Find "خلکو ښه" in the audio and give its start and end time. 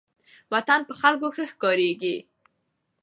1.01-1.43